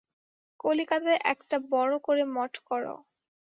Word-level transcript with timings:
কলিকাতায় 0.59 1.19
একটা 1.25 1.57
বড় 1.71 1.93
করে 1.99 2.23
মঠ 2.35 2.53
কর। 2.65 2.83